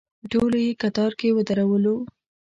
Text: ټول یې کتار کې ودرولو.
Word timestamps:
ټول 0.31 0.51
یې 0.63 0.71
کتار 0.81 1.11
کې 1.19 1.35
ودرولو. 1.35 1.95